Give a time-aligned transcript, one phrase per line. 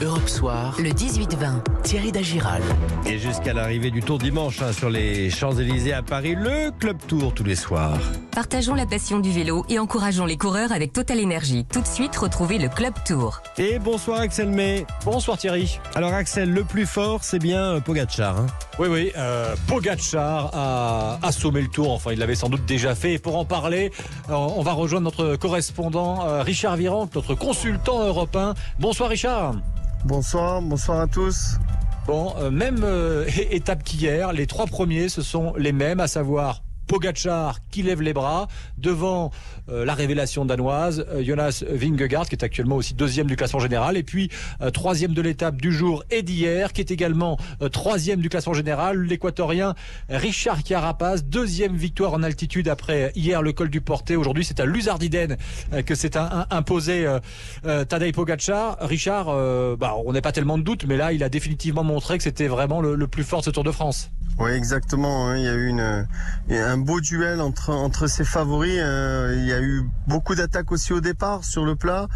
[0.00, 1.82] Europe Soir, Le 18-20.
[1.82, 2.62] Thierry Dagiral.
[3.06, 7.34] Et jusqu'à l'arrivée du Tour dimanche hein, sur les Champs-Élysées à Paris, le Club Tour
[7.34, 7.98] tous les soirs.
[8.30, 11.64] Partageons la passion du vélo et encourageons les coureurs avec Total Énergie.
[11.72, 13.40] Tout de suite, retrouvez le Club Tour.
[13.56, 14.86] Et bonsoir Axel May.
[15.04, 15.80] Bonsoir Thierry.
[15.96, 18.36] Alors Axel, le plus fort, c'est bien euh, Pogacar.
[18.38, 18.46] hein.
[18.78, 21.92] Oui, oui, euh, Pogacar a assommé le tour.
[21.92, 23.14] Enfin, il l'avait sans doute déjà fait.
[23.14, 23.90] Et pour en parler,
[24.30, 28.54] euh, on va rejoindre notre correspondant euh, Richard Virenque, notre consultant européen.
[28.78, 29.54] Bonsoir Richard.
[30.04, 31.58] Bonsoir, bonsoir à tous.
[32.06, 36.62] Bon, euh, même euh, étape qu'hier, les trois premiers, ce sont les mêmes, à savoir
[36.88, 39.30] Pogacar qui lève les bras devant
[39.68, 43.96] euh, la révélation danoise, euh, Jonas Vingegaard qui est actuellement aussi deuxième du classement général
[43.96, 44.30] et puis
[44.62, 47.38] euh, troisième de l'étape du jour et d'hier qui est également
[47.70, 49.74] troisième du classement général, l'équatorien
[50.08, 54.16] Richard Carapaz, deuxième victoire en altitude après hier le col du Portet.
[54.16, 55.36] Aujourd'hui c'est à Luzardiden
[55.86, 57.06] que un- imposé
[57.62, 58.78] Tadej Pogacar.
[58.80, 59.26] Richard,
[59.76, 62.48] bah, on n'est pas tellement de doute mais là il a définitivement montré que c'était
[62.48, 64.10] vraiment le, plus fort ce Tour de France.
[64.38, 65.26] Oui, exactement.
[65.28, 66.06] hein, Il y a eu une,
[66.50, 68.78] un beau duel entre, entre ses favoris.
[68.78, 72.08] euh, Il y a eu beaucoup d'attaques aussi au départ sur le plat.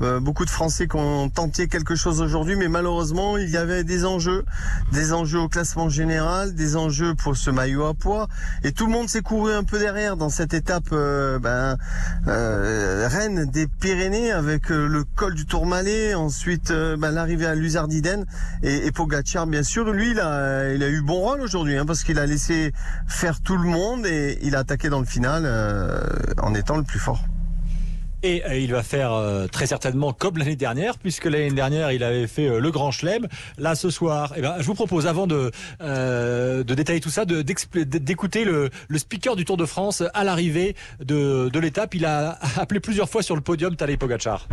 [0.00, 3.84] Euh, Beaucoup de Français qui ont tenté quelque chose aujourd'hui, mais malheureusement, il y avait
[3.84, 4.44] des enjeux.
[4.92, 8.28] Des enjeux au classement général, des enjeux pour ce maillot à poids.
[8.64, 11.76] Et tout le monde s'est couru un peu derrière dans cette étape euh, ben,
[12.28, 18.24] euh, reine des Pyrénées avec le col du Tourmalet, ensuite ben, l'arrivée à Luzardiden
[18.62, 21.86] et, et Pogacar bien sûr lui il a, il a eu bon rôle aujourd'hui hein,
[21.86, 22.72] parce qu'il a laissé
[23.08, 26.00] faire tout le monde et il a attaqué dans le final euh,
[26.42, 27.20] en étant le plus fort.
[28.22, 32.02] Et euh, il va faire euh, très certainement comme l'année dernière, puisque l'année dernière il
[32.02, 33.26] avait fait le Grand Chelem.
[33.56, 35.50] Là ce soir, eh ben, je vous propose avant de,
[36.62, 41.94] détailler tout ça, d'écouter le, speaker du Tour de France à l'arrivée de, de l'étape.
[41.94, 44.46] Il a appelé plusieurs fois sur le podium Tadej Pogacar.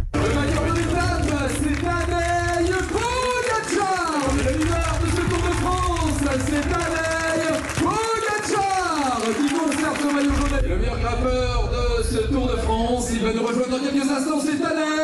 [14.17, 14.96] Rejoindre dans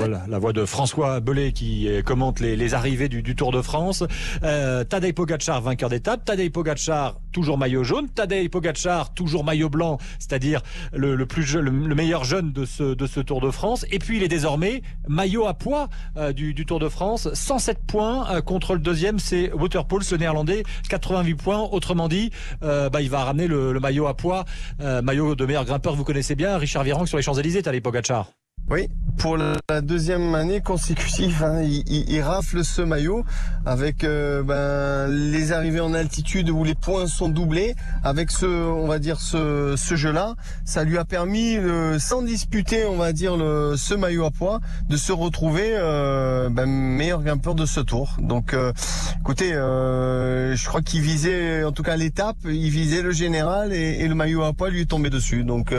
[0.00, 4.02] Voilà, la voix de François Belay qui euh, commente les, arrivées du, Tour de France.
[4.42, 6.24] Euh, Tadej Pogacar, vainqueur d'étape.
[6.24, 8.08] Tadej Pogacar, toujours maillot jaune.
[8.08, 10.62] Tadej Pogacar, toujours maillot blanc, c'est-à-dire
[10.92, 13.84] le, plus le, le meilleur jeune de ce, Tour de France.
[13.90, 17.28] Et puis il est désormais maillot à poids euh, du, Tour de France.
[17.32, 20.62] 107 points euh, contre le deuxième, c'est Waterpools, le néerlandais.
[20.88, 21.68] 88 points.
[21.70, 22.30] Autrement dit,
[22.62, 24.44] euh, bah, il va ramener le, maillot à poids,
[24.78, 28.30] maillot de meilleur grimpeur, vous connaissez bien, Richard Virenque sur les Champs-Élysées, Tadej Pogacar.
[28.68, 28.88] Oui,
[29.20, 33.22] pour la deuxième année consécutive, hein, il, il- il rafle ce maillot
[33.66, 37.74] avec euh, ben, les arrivées en altitude où les points sont doublés.
[38.02, 42.86] Avec ce, on va dire ce, ce jeu-là, ça lui a permis, euh, sans disputer,
[42.86, 47.54] on va dire le, ce maillot à poids, de se retrouver euh, ben, meilleur grimpeur
[47.54, 48.16] de ce tour.
[48.22, 48.72] Donc, euh,
[49.20, 54.08] écoutez, je crois qu'il visait, en tout cas l'étape, il visait le général et, et
[54.08, 55.44] le maillot à poids lui est tombé dessus.
[55.44, 55.74] Donc,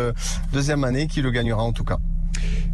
[0.53, 1.97] deuxième année qui le gagnera en tout cas.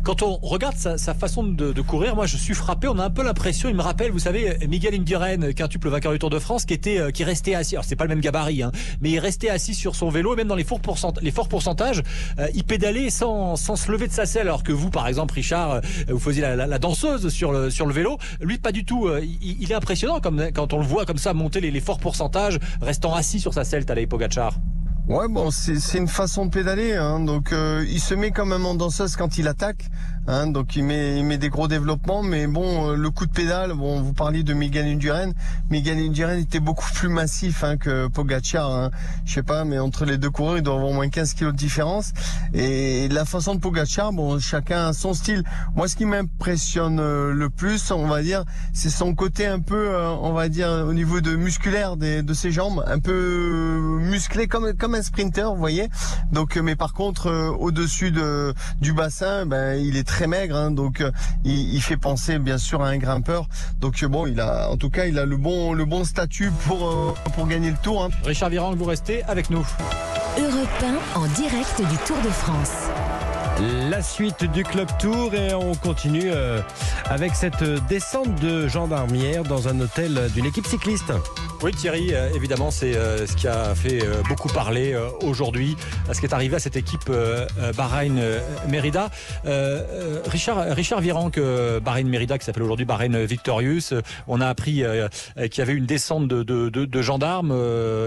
[0.08, 2.88] Quand on regarde sa, sa façon de, de courir, moi je suis frappé.
[2.88, 6.18] On a un peu l'impression, il me rappelle, vous savez, Miguel Indurain, quintuple vainqueur du
[6.18, 7.76] Tour de France, qui était, euh, qui restait assis.
[7.76, 10.38] Alors c'est pas le même gabarit, hein, mais il restait assis sur son vélo et
[10.38, 12.04] même dans les forts, pourcentages,
[12.40, 14.44] euh, il pédalait sans, sans se lever de sa selle.
[14.48, 17.86] Alors que vous, par exemple, Richard, euh, vous faisiez la, la- danseuse sur le, sur
[17.86, 18.18] le vélo.
[18.40, 19.10] Lui, pas du tout.
[19.22, 22.00] Il, il est impressionnant comme, quand on le voit comme ça monter les, les forts
[22.00, 24.54] pourcentages, restant assis sur sa selle, Tadej Pogacar.
[25.08, 26.94] Ouais, bon, c'est une façon de pédaler.
[26.94, 29.86] Hein, donc, euh, il se met quand même en danseuse quand il attaque.
[30.30, 32.22] Hein, donc, il met, il met des gros développements.
[32.22, 35.32] Mais bon, euh, le coup de pédale, bon, vous parliez de Miguel Indurain.
[35.70, 38.70] Miguel Indurain était beaucoup plus massif hein, que Pogacar.
[38.70, 38.92] Hein.
[39.26, 41.54] Je sais pas, mais entre les deux coureurs, il doit avoir au moins 15 kilos
[41.54, 42.12] de différence.
[42.54, 45.44] Et la façon de Pogacar, bon, chacun a son style.
[45.76, 49.96] Moi, ce qui m'impressionne euh, le plus, on va dire, c'est son côté un peu,
[49.96, 54.48] euh, on va dire, au niveau de musculaire des, de ses jambes, un peu musclé
[54.48, 55.88] comme comme un sprinter, vous voyez.
[56.34, 61.02] Donc, mais par contre, au-dessus de du bassin, ben, il est très maigre, hein, donc
[61.02, 61.12] euh,
[61.44, 63.48] il, il fait penser bien sûr à un grimpeur.
[63.80, 66.52] Donc euh, bon, il a, en tout cas, il a le bon le bon statut
[66.66, 68.04] pour euh, pour gagner le tour.
[68.04, 68.10] Hein.
[68.24, 69.66] Richard Virenque, vous restez avec nous.
[70.40, 70.84] Europe
[71.16, 72.88] 1 en direct du Tour de France.
[73.90, 76.30] La suite du Club Tour et on continue
[77.06, 81.12] avec cette descente de gendarmière dans un hôtel d'une équipe cycliste.
[81.64, 85.76] Oui Thierry, euh, évidemment c'est euh, ce qui a fait euh, beaucoup parler aujourd'hui,
[86.14, 87.12] ce qui est arrivé à cette équipe
[87.76, 89.10] Bahreïn-Mérida.
[90.26, 94.84] Richard, Richard Virenque, Bahreïn-Mérida qui s'appelle aujourd'hui Bahreïn Victorious, euh, on a appris
[95.36, 97.52] qu'il y avait une descente de, gendarmes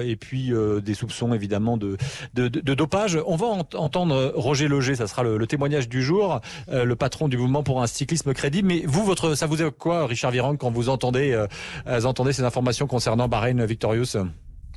[0.05, 0.53] et puis
[0.83, 1.97] des soupçons évidemment de,
[2.35, 3.19] dopage.
[3.27, 7.37] On va ent- entendre Roger Leger, ça sera le, témoignage du jour, le patron du
[7.37, 8.69] mouvement pour un cyclisme crédible.
[8.69, 12.45] Mais vous, votre, ça vous est quoi Richard Virenque quand vous entendez, euh, entendez ces
[12.45, 14.17] informations concernant Bahreïn Victorious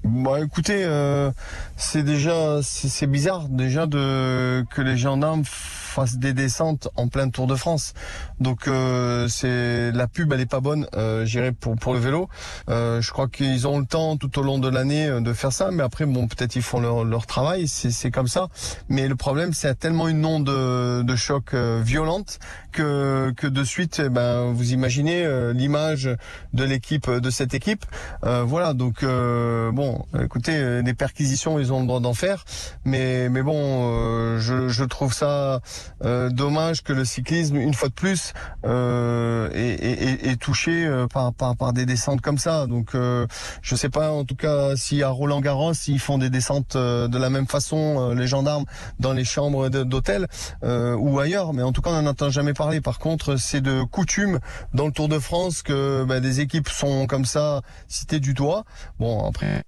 [0.04, 1.32] Bah écoutez, euh,
[1.78, 7.48] c'est déjà c'est bizarre déjà de que les gendarmes fassent des descentes en plein Tour
[7.48, 7.94] de France.
[8.42, 12.28] Donc euh, c'est la pub elle est pas bonne, euh, j'irai pour pour le vélo.
[12.70, 15.54] Euh, je crois qu'ils ont le temps tout au long de l'année euh, de faire
[15.54, 18.48] ça, mais après bon peut-être ils font leur leur travail, c'est comme ça.
[18.90, 22.40] Mais le problème c'est tellement une onde de, de choc euh, violente
[22.74, 26.10] que que de suite eh ben vous imaginez euh, l'image
[26.54, 27.86] de l'équipe de cette équipe.
[28.24, 32.46] Voilà donc euh, bon écoutez euh, des perquisitions ils ont le droit d'en faire
[32.86, 35.60] mais mais bon euh, je, je trouve ça
[36.04, 41.74] euh, dommage que le cyclisme une fois de plus est, est- touché par, par par
[41.74, 42.66] des descentes comme ça.
[42.68, 43.28] Donc euh,
[43.62, 47.18] je sais pas en tout cas si à Roland Garros ils font des descentes de
[47.18, 48.66] la même façon les gendarmes
[49.00, 50.28] dans les chambres d'hôtel
[50.64, 52.82] euh, ou ailleurs mais en tout cas on n'en entend jamais parler.
[52.82, 54.40] Par contre c'est de coutume
[54.74, 58.64] dans le Tour de France que bah, des équipes sont comme ça citées du doigt.
[59.00, 59.64] Bon, après,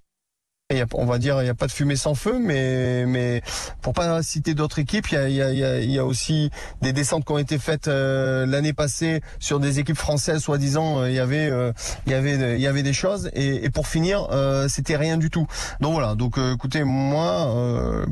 [0.94, 3.40] on va dire, il n'y a pas de fumée sans feu, mais, mais
[3.82, 6.50] pour pas citer d'autres équipes, il y a, aussi
[6.82, 11.08] des descentes qui ont été faites euh, l'année passée sur des équipes françaises, soi-disant, euh,
[11.08, 11.72] il y avait, euh,
[12.08, 12.14] y
[12.66, 13.30] avait, des choses.
[13.32, 14.28] Et, et pour finir,
[14.68, 15.46] c'était rien du tout.
[15.80, 16.16] Donc voilà.
[16.16, 18.04] Donc, écoutez, moi,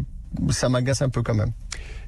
[0.51, 1.51] ça m'agace un peu quand même.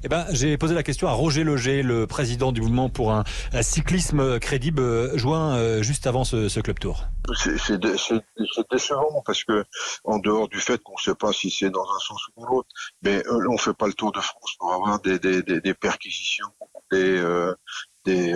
[0.04, 3.24] Eh ben, j'ai posé la question à Roger Leger, le président du mouvement pour un,
[3.62, 7.04] cyclisme crédible, joint euh, juste avant ce, club tour.
[7.34, 7.96] C'est dé-
[8.70, 9.64] décevant parce que
[10.04, 12.48] en dehors du fait qu'on ne sait pas si c'est dans un sens ou dans
[12.48, 12.68] l'autre,
[13.02, 15.18] mais euh, on fait pas le tour de France pour avoir des,
[15.74, 16.48] perquisitions,
[16.92, 17.54] des, euh,
[18.04, 18.34] des,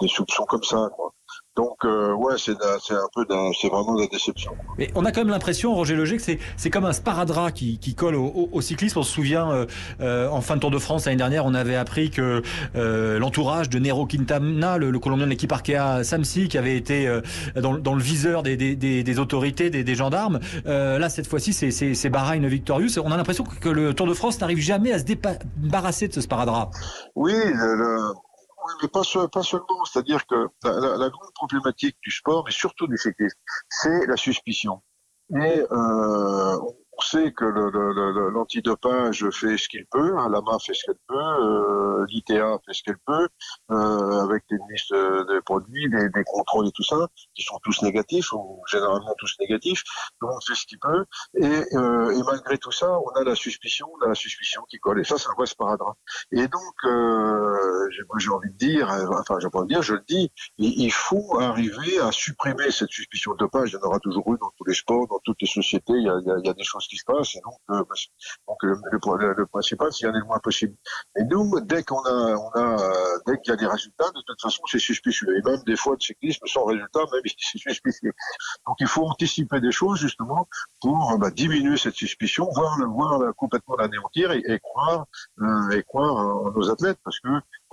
[0.00, 0.88] des soupçons comme ça.
[0.94, 1.12] Quoi.
[1.56, 3.24] Donc euh, ouais, c'est un peu
[3.60, 4.52] c'est vraiment de la déception.
[4.78, 6.22] Mais on a quand même l'impression, Roger Leger, que
[6.56, 8.98] c'est, comme un sparadrap qui, qui colle au, au, au cyclisme.
[8.98, 9.66] On se souvient, euh,
[10.00, 12.42] euh, en fin de Tour de France l'année dernière, on avait appris que
[12.76, 17.10] euh, l'entourage de Nero Quintana, le, le Colombien de l'équipe Arkea Samsi, qui avait été
[17.56, 22.10] dans, dans le viseur des, des, des, des autorités, des, gendarmes, là cette fois-ci c'est,
[22.10, 22.98] Bahreïn Victorious.
[23.02, 26.20] On a l'impression que le Tour de France n'arrive jamais à se débarrasser de ce
[26.20, 26.70] sparadrap.
[27.14, 28.12] Oui, le, le-
[28.66, 29.84] oui, mais pas, pas seulement.
[29.84, 34.16] C'est-à-dire que la, la- la grande problématique du sport, mais surtout du cyclisme, c'est la
[34.16, 34.82] suspicion.
[35.30, 36.58] Et euh,
[36.98, 42.06] on sait que l'antidopage fait ce qu'il peut, hein, l'AMA fait ce qu'elle peut, euh,
[42.08, 43.28] l'ITA fait ce qu'elle peut,
[43.70, 48.32] euh, avec des listes de produits, des, contrôles et tout ça, qui sont tous négatifs,
[48.32, 49.82] ou généralement tous négatifs.
[50.20, 51.04] Donc on fait ce qu'il peut.
[51.34, 55.00] Et, euh, malgré tout ça, on a la suspicion, on a la suspicion qui colle.
[55.00, 55.96] Et ça, c'est un vrai sparadrap.
[56.32, 57.88] Et donc, euh,
[58.18, 60.92] j'ai envie de dire, euh, enfin, j'ai envie de dire, je le dis, il, il
[60.92, 63.70] faut arriver à supprimer cette suspicion de dopage.
[63.70, 65.92] Il y en aura toujours eu dans tous les sports, dans toutes les sociétés.
[65.94, 67.34] Il y a, il y a- il y a des choses qui se passent.
[67.36, 70.74] Et donc, euh, le, principal, c'est d'y aller le moins possible.
[71.18, 74.62] Et nous, dès qu'on a, euh, dès qu'il y a des résultats, de toute façon,
[74.66, 75.28] c'est suspicieux.
[75.36, 78.12] Et même des fois de cyclisme sans résultat, même c'est suspicieux.
[78.66, 80.48] Donc, il faut anticiper des choses justement
[80.80, 85.06] pour euh, bah, diminuer cette suspicion, voire, voire complètement l'anéantir et, croire,
[85.72, 87.28] et croire en nos athlètes, parce que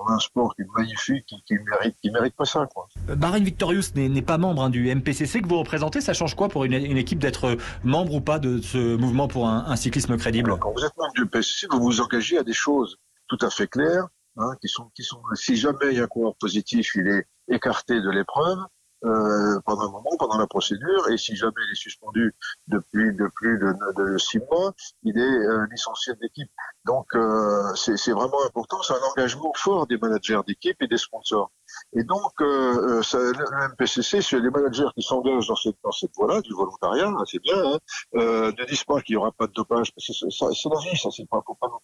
[0.05, 2.87] on a un sport qui est magnifique, qui, qui mérite, qui mérite pas ça, quoi.
[3.07, 6.01] Bahreïn Victorious n'est pas membre hein, du MPCC que vous représentez.
[6.01, 9.47] Ça change quoi pour une, une équipe d'être membre ou pas de ce mouvement pour
[9.47, 10.49] un, un cyclisme crédible?
[10.49, 12.97] Alors, quand vous êtes membre du PSC, vous vous engagez à des choses
[13.27, 14.07] tout à fait claires,
[14.37, 17.25] hein, qui sont, qui sont, si jamais il y a un coureur positif, il est
[17.47, 18.59] écarté de l'épreuve,
[19.03, 22.33] euh, pendant un moment, pendant la procédure, et si jamais il est suspendu
[22.67, 26.49] depuis de plus de, de six mois, il est euh, licencié de l'équipe.
[26.85, 30.97] Donc euh, c'est c'est vraiment important, c'est un engagement fort des managers d'équipe et des
[30.97, 31.51] sponsors.
[31.93, 36.41] Et donc euh, euh, ça, le MPCC, c'est les managers qui s'engagent dans cette, voie-là,
[36.41, 37.77] du volontariat, hein, c'est bien, hein,
[38.15, 40.97] euh, ne disent pas qu'il n'y aura pas de dopage, parce que c'est la vie,
[40.97, 41.79] ça c'est pas, faut pas non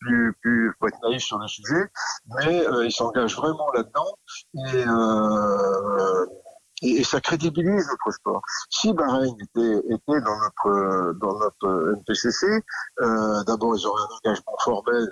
[0.00, 1.88] plus euh, être naïf sur le sujet,
[2.36, 4.06] mais euh, ils s'engagent vraiment là-dedans
[6.82, 8.42] et ça crédibilise notre sport.
[8.70, 9.82] Si Bahreïn était,
[10.20, 11.94] dans notre dans notre
[13.02, 15.08] euh, d'abord ils auraient un engagement formel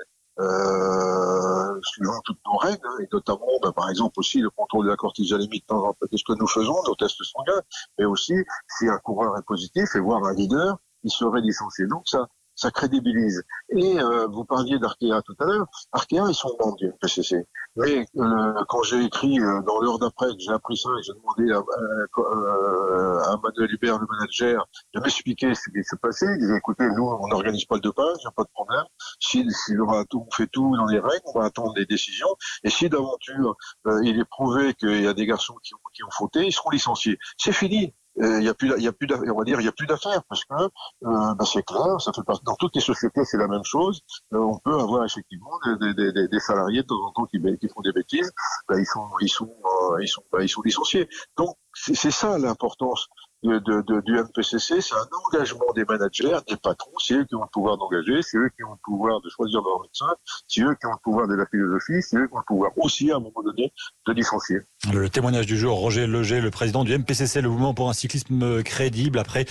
[1.83, 4.97] suivant toutes nos règles, hein, et notamment, ben, par exemple aussi le contrôle de la
[4.97, 7.63] cortisolémie de temps en temps, ce que nous faisons, nos tests sanguins,
[7.99, 8.35] mais aussi
[8.79, 11.87] si un coureur est positif et voire un leader, il serait licencié.
[11.87, 12.27] Donc ça,
[12.59, 13.45] ça crédibilise.
[13.71, 15.67] Et euh, vous parliez d'Arkea tout à l'heure.
[15.93, 17.47] Arkea, ils sont membres du PCC.
[17.77, 21.13] Mais euh, quand j'ai écrit euh, dans l'heure d'après que j'ai appris ça et j'ai
[21.13, 26.39] demandé à, à, à Manuel Hubert, le manager, de m'expliquer ce qui se passait, il
[26.41, 28.85] disait écoutez, nous, on n'organise pas le dopage, il n'y a pas de problème.
[29.21, 32.35] Si, si on, tout, on fait tout dans les règles, on va attendre des décisions.
[32.65, 33.55] Et si d'aventure
[33.87, 36.53] euh, il est prouvé qu'il y a des garçons qui ont, qui ont fauté, ils
[36.53, 37.19] seront licenciés.
[37.37, 37.95] C'est fini.
[38.21, 40.23] Il y a plus, il y a plus, on va dire, y a plus d'affaires
[40.29, 40.69] parce que euh,
[41.03, 44.01] bah, c'est clair, ça fait pas, dans toutes les sociétés c'est la même chose.
[44.33, 47.39] Euh, on peut avoir effectivement des, des, des, des salariés de temps en temps qui,
[47.61, 48.33] qui font des bêtises,
[48.69, 49.55] bah, ils sont, ils sont,
[49.93, 51.09] euh, ils sont, bah, ils sont licenciés.
[51.37, 53.09] Donc c'est ça l'importance
[53.43, 57.43] de, de, du MPCC, c'est un engagement des managers, des patrons, c'est eux qui ont
[57.43, 60.07] le pouvoir d'engager, c'est eux qui ont le pouvoir de choisir leur médecin,
[60.47, 62.73] c'est eux qui ont le pouvoir de la philosophie, c'est eux qui ont le pouvoir
[62.77, 63.73] aussi à un moment donné
[64.07, 64.59] de licencier.
[64.93, 68.63] Le témoignage du jour, Roger Leger, le président du MPCC, le mouvement pour un cyclisme
[68.63, 69.47] crédible, après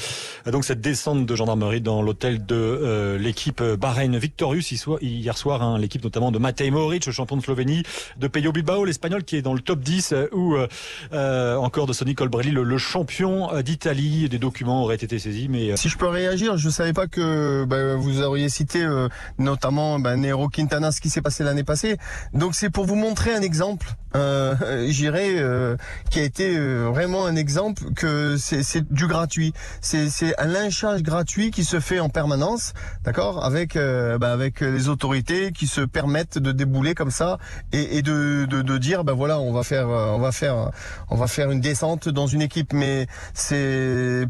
[0.46, 4.62] euh, donc cette descente de gendarmerie dans l'hôtel de euh, l'équipe Bahreïn Victorious
[5.02, 7.84] hier soir, hein, l'équipe notamment de Matej Mohoric, le champion de Slovénie,
[8.18, 10.68] de Peyo Bilbao, l'espagnol qui est dans le top 10, euh, ou euh,
[11.14, 14.28] euh, encore de Sonny Colbrelli, le, le champion euh, d'Italie.
[14.28, 17.64] Des documents auraient été saisis, mais euh, Si je peux réagir, je savais pas que
[17.66, 19.08] bah, vous auriez cité euh,
[19.38, 21.98] notamment bah, Nero Quintana, ce qui s'est passé l'année passée.
[22.34, 25.78] Donc c'est pour vous montrer un exemple, euh, j'irais, euh,
[26.10, 29.54] qui a été euh, vraiment un exemple que c'est du gratuit.
[29.82, 34.90] C'est un lynchage gratuit qui se fait en permanence, d'accord, avec euh, bah, avec les
[34.90, 37.38] autorités qui se permettent de débouler comme ça
[37.72, 40.72] et, et de, de de dire bah voilà on va faire on va faire
[41.10, 43.67] on va faire une descente dans une équipe, mais c'est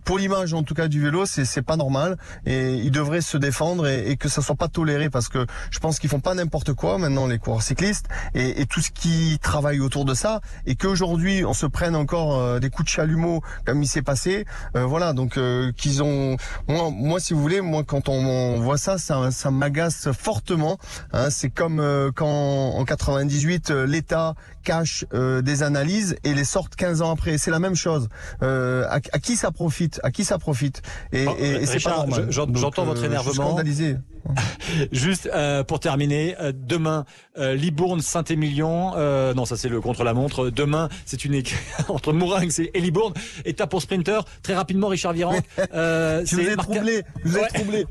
[0.05, 2.17] pour l'image en tout cas du vélo, c'est pas normal.
[2.45, 5.79] Et ils devraient se défendre et, et que ça soit pas toléré parce que je
[5.79, 9.39] pense qu'ils font pas n'importe quoi maintenant les coureurs cyclistes et, et tout ce qui
[9.41, 13.41] travaille autour de ça et qu'aujourd'hui on se prenne encore euh, des coups de chalumeau
[13.65, 17.61] comme il s'est passé, euh, voilà donc euh, qu'ils ont moi, moi si vous voulez
[17.61, 20.77] moi quand on, on voit ça ça, ça m'agace fortement
[21.13, 21.29] hein.
[21.29, 26.75] c'est comme euh, quand en 98 euh, l'État cache euh, des analyses et les sortent
[26.75, 27.37] 15 ans après.
[27.37, 28.09] C'est la même chose
[29.27, 30.81] qui ça profite à qui ça profite
[31.11, 33.33] et, Oh, et- et c'est pas normal j'entends votre je suis énervement.
[33.49, 33.97] scandalisé.
[34.91, 37.05] Juste euh, pour terminer, euh, demain
[37.37, 40.49] euh, Libourne Saint-Émilion, euh, non ça c'est le contre-la-montre.
[40.49, 41.57] Demain c'est une équipe
[41.89, 43.13] entre Mourinx et Libourne.
[43.45, 44.23] Étape pour sprinter.
[44.43, 45.43] Très rapidement Richard Virenque.
[45.73, 47.47] Euh, vous Marc, troublé, vous Ouais.
[47.53, 47.85] troublé.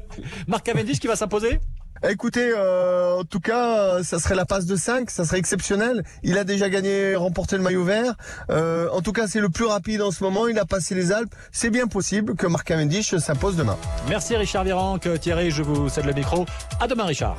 [0.49, 1.61] Marc Cavendish qui va s'imposer?
[2.09, 6.05] Écoutez, euh, en tout cas, ça serait la passe de 5, ça serait exceptionnel.
[6.23, 8.15] Il a déjà gagné, remporté le maillot vert.
[8.50, 10.47] Euh, en tout cas, c'est le plus rapide en ce moment.
[10.47, 11.35] Il a passé les Alpes.
[11.53, 13.76] C'est bien possible que Marc Cavendish s'impose demain.
[14.09, 15.09] Merci Richard Virenque.
[15.21, 16.47] Thierry, je vous cède le micro.
[16.81, 17.37] À demain Richard.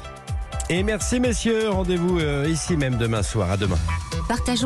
[0.70, 3.52] Et merci messieurs, rendez-vous euh, ici même demain soir.
[3.52, 3.78] À demain.
[4.28, 4.66] Partageons